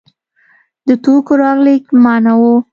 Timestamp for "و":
2.39-2.43